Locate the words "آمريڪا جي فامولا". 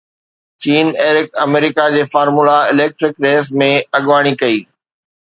1.43-2.55